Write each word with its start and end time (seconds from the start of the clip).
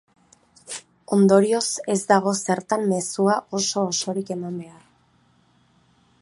Ondorioz, 1.17 1.67
ez 1.95 1.99
dago 2.11 2.33
zertan 2.45 2.87
mezua 2.95 3.37
oso-osorik 3.59 4.33
eman 4.39 4.57
behar. 4.65 4.83